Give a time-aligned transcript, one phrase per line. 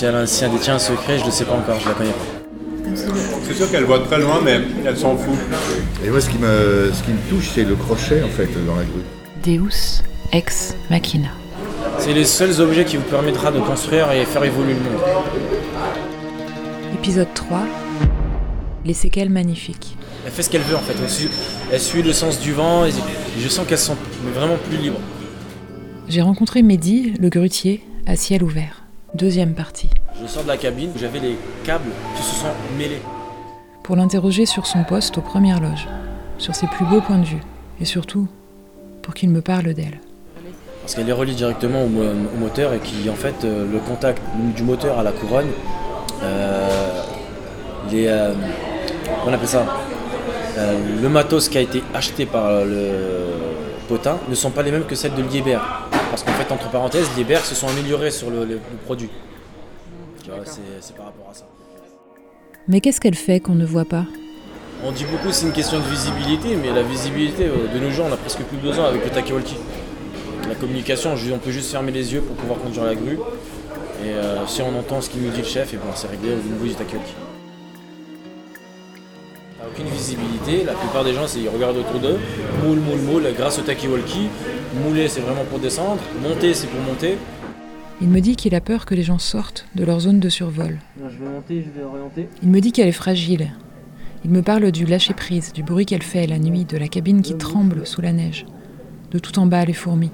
[0.00, 2.08] Si elle, si elle détient un secret, je ne sais pas encore, je la connais
[2.08, 2.96] pas.
[3.46, 5.34] C'est sûr qu'elle voit très loin, mais elle s'en fout.
[6.02, 8.76] Et moi, ce qui me, ce qui me touche, c'est le crochet, en fait, dans
[8.76, 9.02] la grue.
[9.44, 10.02] Deus
[10.32, 11.28] ex machina.
[11.98, 15.02] C'est les seuls objets qui vous permettra de construire et faire évoluer le monde.
[16.94, 17.60] Épisode 3.
[18.86, 19.98] Les séquelles magnifiques.
[20.24, 20.94] Elle fait ce qu'elle veut en fait.
[20.98, 21.28] Elle suit,
[21.70, 22.90] elle suit le sens du vent et
[23.38, 23.98] je sens qu'elle se sent
[24.34, 24.98] vraiment plus libre.
[26.08, 28.79] J'ai rencontré Mehdi, le grutier, à ciel ouvert.
[29.14, 29.90] Deuxième partie.
[30.20, 32.46] Je sors de la cabine, j'avais les câbles qui se sont
[32.78, 33.02] mêlés.
[33.82, 35.88] Pour l'interroger sur son poste aux premières loges,
[36.38, 37.40] sur ses plus beaux points de vue,
[37.80, 38.28] et surtout
[39.02, 39.98] pour qu'il me parle d'elle.
[40.82, 43.78] Parce qu'elle est reliée directement au, mo- au moteur et qui en fait euh, le
[43.80, 44.22] contact
[44.56, 45.48] du moteur à la couronne,
[46.22, 46.68] euh,
[47.90, 48.32] les, euh,
[49.26, 49.66] on appelle ça,
[50.58, 52.92] euh, le matos qui a été acheté par le
[53.88, 55.79] potin ne sont pas les mêmes que celles de Liebherr.
[56.10, 59.08] Parce qu'en fait entre parenthèses, Liebherr se sont améliorés sur le, le- le produit.
[60.22, 61.46] Tu vois, c'est par rapport à ça.
[62.68, 64.04] Mais qu'est-ce qu'elle fait qu'on ne voit pas?
[64.84, 67.90] On dit beaucoup que c'est une question de visibilité, mais la visibilité, euh, de nos
[67.90, 69.56] jours, on a presque plus besoin avec le talkie-walkie.
[70.48, 73.18] La communication, on peut juste fermer les yeux pour pouvoir conduire la grue.
[74.04, 76.30] Et euh, si on entend ce qu'il nous dit le chef, et bon, c'est réglé
[76.32, 77.14] au niveau du talkie-walkie.
[80.48, 82.18] La plupart des gens, c'est- ils regardent autour d'eux,
[82.64, 84.28] moule, moule, moule, grâce au talkie-walkie.
[84.84, 87.16] Mouler, c'est vraiment pour descendre, monter, c'est pour monter.
[88.00, 90.78] Il me dit qu'il a peur que les gens sortent de leur zone de survol.
[90.96, 92.28] je vais monter, je vais orienter.
[92.42, 93.52] Il me dit qu'elle est fragile.
[94.24, 97.34] Il me parle du lâcher-prise, du bruit qu'elle fait la nuit, de la cabine qui
[97.36, 98.46] tremble sous la neige,
[99.10, 100.10] de tout en bas les fourmis.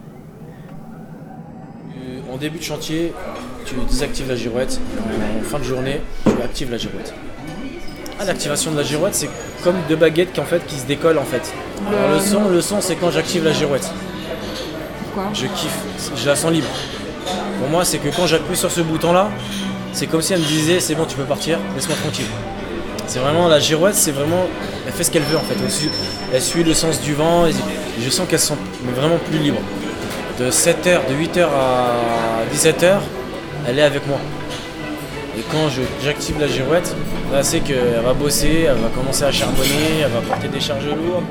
[1.98, 3.12] Euh, En début de chantier,
[3.64, 4.80] tu désactives la girouette.
[5.38, 7.14] En fin de journée, tu actives la girouette.
[8.18, 9.28] Ah, l'activation de la girouette, c'est
[9.62, 11.52] comme deux baguettes qui, en fait, qui se décollent en fait.
[11.86, 13.90] Alors, le son, le son, c'est quand j'active la girouette.
[15.04, 15.78] Pourquoi Je kiffe,
[16.16, 16.68] je la sens libre.
[17.60, 19.28] Pour moi, c'est que quand j'appuie sur ce bouton-là,
[19.92, 22.26] c'est comme si elle me disait c'est bon, tu peux partir, laisse-moi tranquille.
[23.06, 24.46] C'est vraiment la girouette, c'est vraiment,
[24.86, 25.54] elle fait ce qu'elle veut en fait.
[25.62, 25.90] Elle suit,
[26.32, 27.52] elle suit le sens du vent et
[28.02, 28.58] je sens qu'elle se sent
[28.94, 29.60] vraiment plus libre.
[30.38, 32.98] De 7h, de 8h à 17h,
[33.68, 34.18] elle est avec moi.
[35.38, 36.94] Et quand je- j'active la girouette,
[37.32, 40.86] là c'est qu'elle va bosser, elle va commencer à charbonner, elle va porter des charges
[40.86, 41.24] lourdes.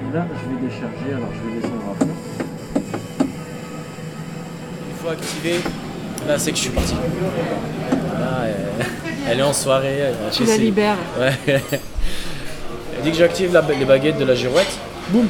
[0.00, 2.10] Et là, je vais décharger, alors je vais descendre à fond.
[4.90, 5.60] Une fois activé,
[6.26, 6.94] là c'est que je suis parti.
[6.94, 8.86] Là, elle,
[9.30, 9.98] elle est en soirée.
[9.98, 10.96] elle Tu la ses- libères.
[11.20, 11.60] Ouais.
[13.04, 14.78] Dès que j'active les baguettes de la girouette,
[15.10, 15.26] boum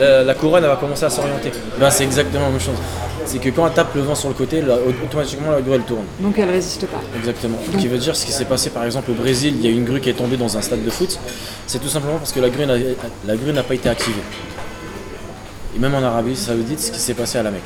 [0.00, 1.52] la, la couronne elle va commencer à s'orienter.
[1.78, 2.74] Ben, c'est exactement la même chose.
[3.26, 5.82] C'est que quand elle tape le vent sur le côté, là, automatiquement la grue elle
[5.82, 6.04] tourne.
[6.20, 7.00] Donc elle résiste pas.
[7.16, 7.56] Exactement.
[7.72, 9.70] Ce qui veut dire ce qui s'est passé par exemple au Brésil, il y a
[9.70, 11.18] une grue qui est tombée dans un stade de foot.
[11.66, 12.74] C'est tout simplement parce que la grue n'a,
[13.26, 14.22] la grue n'a pas été activée.
[15.74, 17.62] Et même en Arabie Saoudite, ce qui s'est passé à la Mecque.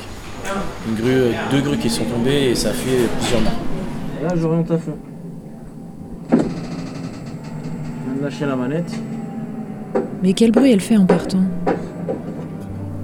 [0.87, 3.53] Une grue, deux grues qui sont tombées et ça a fait plusieurs morts.
[4.23, 4.97] Là, j'oriente à fond.
[6.31, 6.45] Je viens
[8.17, 8.91] de lâcher la manette.
[10.23, 11.43] Mais quel bruit elle fait en partant?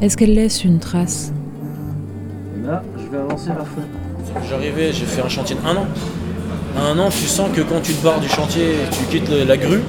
[0.01, 1.31] Est-ce qu'elle laisse une trace?
[3.17, 4.41] Avancer fond.
[4.49, 5.87] J'arrivais, j'ai fait un chantier de un an.
[6.77, 9.81] Un an, tu sens que quand tu te barres du chantier, tu quittes la grue,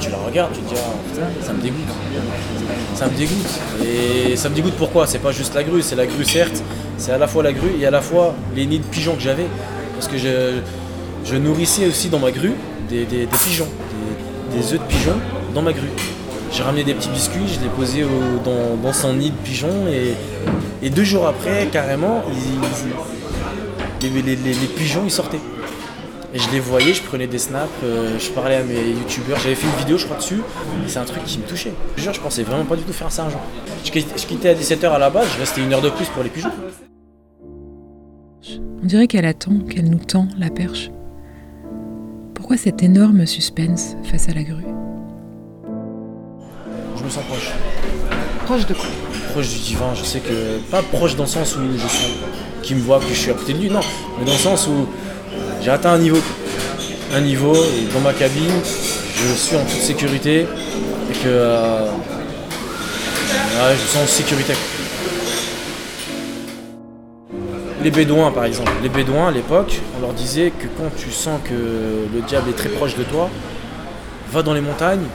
[0.00, 1.88] tu la regardes, tu te dis, ah, ça me dégoûte.
[2.94, 3.60] Ça me dégoûte.
[3.84, 5.06] Et ça me dégoûte pourquoi?
[5.06, 6.62] C'est pas juste la grue, c'est la grue certes,
[6.96, 9.22] c'est à la fois la grue et à la fois les nids de pigeons que
[9.22, 9.46] j'avais.
[9.94, 12.54] Parce que je, nourrissais aussi dans ma grue
[12.88, 13.04] des
[13.44, 13.68] pigeons,
[14.52, 15.18] des, des œufs de pigeons
[15.54, 15.90] dans ma grue.
[16.52, 18.04] J'ai ramené des petits biscuits, je les posais
[18.44, 19.86] dans, son nid de pigeons
[20.82, 22.22] et, deux jours après, carrément,
[24.02, 25.40] les, pigeons ils sortaient.
[26.32, 29.56] Et je les voyais, je prenais des snaps, euh, je parlais à mes youtubeurs, j'avais
[29.56, 30.42] fait une vidéo je crois dessus,
[30.86, 31.72] et c'est un truc qui me touchait.
[31.96, 33.40] Je jure, je pensais vraiment pas du tout faire ça un jour.
[33.84, 36.30] Je quittais à 17h à la base, je restais une heure de plus pour les
[36.30, 36.52] pigeons.
[38.82, 40.90] On dirait qu'elle attend, qu'elle nous tend la perche.
[42.34, 44.64] Pourquoi cet énorme suspense face à la grue?
[47.00, 47.50] Je me sens proche.
[48.44, 48.86] Proche de quoi
[49.32, 50.58] Proche du divin, je sais que.
[50.70, 51.60] Pas proche dans le sens où
[52.62, 53.80] je me voit, que je suis à côté de lui, non.
[54.18, 54.86] Mais dans le sens où
[55.62, 56.18] j'ai atteint un niveau.
[57.14, 61.26] Un niveau, et dans ma cabine, je suis en toute sécurité, et que.
[61.26, 64.52] euh, ouais, je me sens en sécurité.
[67.82, 68.72] Les Bédouins, par exemple.
[68.82, 71.54] Les Bédouins, à l'époque, on leur disait que quand tu sens que
[72.14, 73.30] le diable est très proche de toi,
[74.30, 75.06] va dans les montagnes,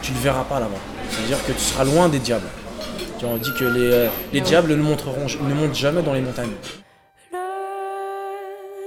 [0.00, 0.78] tu ne le verras pas là-bas.
[1.10, 2.46] C'est-à-dire que tu seras loin des diables.
[3.24, 6.50] On dit que les, euh, les diables ne, montreront, ne montent jamais dans les montagnes.
[7.32, 7.38] Le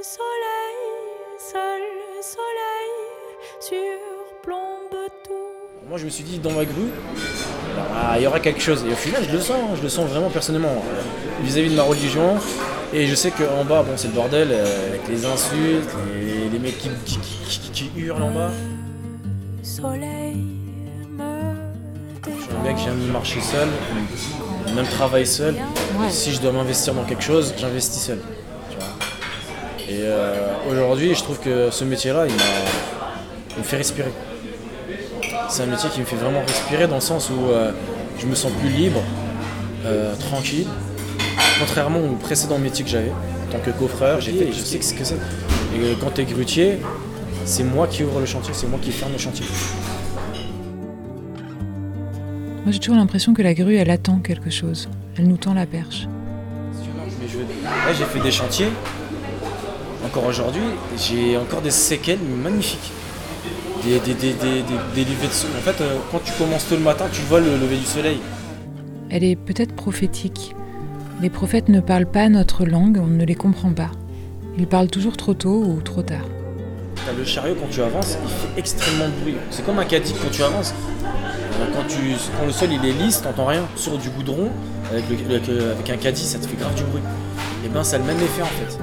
[0.03, 0.81] soleil,
[1.39, 1.81] seul
[2.21, 2.91] soleil,
[3.61, 4.91] surplombe
[5.23, 5.87] tout.
[5.89, 6.89] Moi, je me suis dit, dans ma grue,
[7.95, 8.83] ah, il y aura quelque chose.
[8.89, 10.67] Et au final, je le sens, je le sens vraiment personnellement.
[10.93, 11.01] euh,
[11.43, 12.35] Vis-à-vis de ma religion,
[12.93, 16.59] Et je sais qu'en bas, bon, c'est le bordel, euh, avec les insultes, les, les
[16.59, 18.51] mecs qui, qui- qui- qui- hurlent en bas.
[19.63, 20.54] Soleil
[22.65, 23.67] J'aime marcher seul,
[24.73, 25.53] même travailler seul.
[25.53, 26.09] Ouais.
[26.09, 28.19] Si je dois m'investir dans quelque chose, j'investis seul.
[28.71, 28.87] tu vois.
[29.87, 30.33] Et euh,
[30.71, 32.33] aujourd'hui, je trouve que ce métier-là, il,
[33.57, 34.11] me fait respirer.
[35.47, 37.71] C'est un métier qui me fait vraiment respirer dans le sens où euh,
[38.17, 39.01] je me sens plus libre,
[39.85, 40.67] euh, tranquille.
[41.59, 44.93] Contrairement au précédent métier que j'avais, en tant que coffreur, j'ai fait, je sais ce
[44.93, 45.15] que c'est.
[45.75, 46.79] Et quand tu es grutier,
[47.45, 49.45] c'est moi qui ouvre le chantier, c'est moi qui ferme le chantier.
[52.65, 54.89] Moi, j'ai toujours l'impression que la grue, elle attend quelque chose.
[55.17, 56.07] Elle nous tend la perche.
[57.21, 58.67] Mais je- Là, j'ai fait des chantiers.
[60.03, 60.61] Encore aujourd'hui,
[60.97, 62.91] j'ai encore des séquelles magnifiques.
[63.83, 64.63] Des, des, des, des, des-
[64.95, 65.55] des levées de soleil.
[65.57, 68.17] En fait, euh, quand tu commences tôt le matin, tu vois le lever du soleil.
[69.11, 70.55] Elle est peut-être prophétique.
[71.21, 73.91] Les prophètes ne parlent pas notre langue, on ne les comprend pas.
[74.57, 76.25] Ils parlent toujours trop tôt ou trop tard.
[77.17, 79.35] Le chariot, quand tu avances, il fait extrêmement de bruit.
[79.51, 80.73] C'est comme un caddie quand tu avances.
[81.03, 81.97] Euh, Quand, tu,
[82.37, 83.63] quand le sol il est lisse, t'entends rien.
[83.75, 84.49] Sur du goudron,
[84.91, 85.03] avec,
[85.49, 87.01] euh, un caddie, ça te fait grave du bruit.
[87.63, 88.77] Et ben, ça a le même effet en fait.